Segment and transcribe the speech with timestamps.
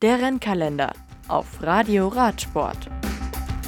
[0.00, 0.92] Der Rennkalender
[1.26, 2.88] auf Radio Radsport.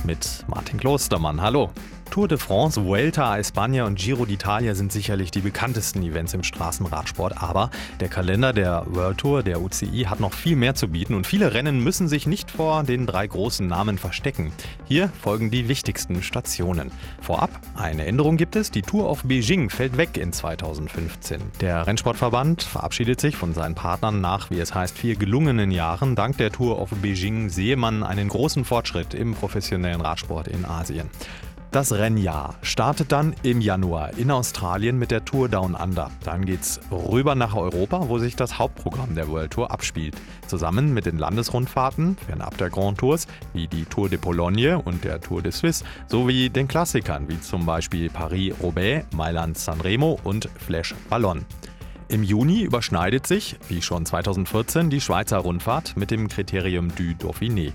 [0.05, 1.43] Mit Martin Klostermann.
[1.43, 1.71] Hallo.
[2.11, 6.43] Tour de France, Vuelta a España und Giro d'Italia sind sicherlich die bekanntesten Events im
[6.43, 7.71] Straßenradsport, aber
[8.01, 11.55] der Kalender der World Tour, der UCI, hat noch viel mehr zu bieten und viele
[11.55, 14.53] Rennen müssen sich nicht vor den drei großen Namen verstecken.
[14.87, 16.91] Hier folgen die wichtigsten Stationen.
[17.21, 21.41] Vorab, eine Änderung gibt es, die Tour of Beijing fällt weg in 2015.
[21.61, 26.17] Der Rennsportverband verabschiedet sich von seinen Partnern nach, wie es heißt, vier gelungenen Jahren.
[26.17, 31.09] Dank der Tour of Beijing sehe man einen großen Fortschritt im professionellen Radsport in Asien.
[31.71, 36.11] Das Rennjahr startet dann im Januar in Australien mit der Tour Down Under.
[36.25, 40.17] Dann geht's rüber nach Europa, wo sich das Hauptprogramm der World Tour abspielt.
[40.49, 45.21] Zusammen mit den Landesrundfahrten, fernab der Grand Tours, wie die Tour de Pologne und der
[45.21, 51.45] Tour de Suisse, sowie den Klassikern wie zum Beispiel Paris-Roubaix, Mailand-San Remo und Flash Ballon.
[52.09, 57.73] Im Juni überschneidet sich, wie schon 2014, die Schweizer Rundfahrt mit dem Kriterium du Dauphiné.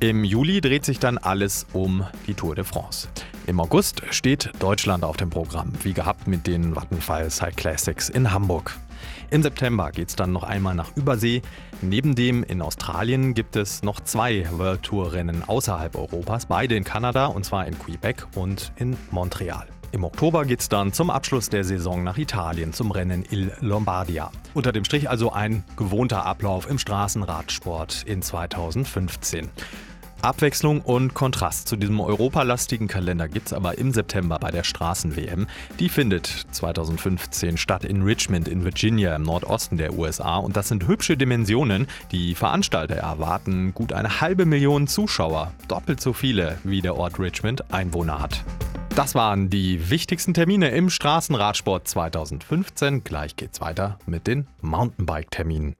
[0.00, 3.08] Im Juli dreht sich dann alles um die Tour de France.
[3.46, 8.32] Im August steht Deutschland auf dem Programm, wie gehabt mit den Vattenfall Cyclassics Classics in
[8.32, 8.76] Hamburg.
[9.30, 11.42] Im September geht es dann noch einmal nach Übersee.
[11.80, 16.84] Neben dem in Australien gibt es noch zwei World Tour Rennen außerhalb Europas, beide in
[16.84, 19.66] Kanada und zwar in Quebec und in Montreal.
[19.94, 24.32] Im Oktober geht es dann zum Abschluss der Saison nach Italien zum Rennen Il Lombardia.
[24.52, 29.48] Unter dem Strich also ein gewohnter Ablauf im Straßenradsport in 2015.
[30.20, 35.46] Abwechslung und Kontrast zu diesem europalastigen Kalender gibt es aber im September bei der Straßen-WM.
[35.78, 40.88] Die findet 2015 statt in Richmond in Virginia im Nordosten der USA und das sind
[40.88, 41.86] hübsche Dimensionen.
[42.10, 47.72] Die Veranstalter erwarten gut eine halbe Million Zuschauer, doppelt so viele wie der Ort Richmond
[47.72, 48.42] Einwohner hat.
[48.96, 53.02] Das waren die wichtigsten Termine im Straßenradsport 2015.
[53.02, 55.72] Gleich geht's weiter mit den Mountainbike-Terminen.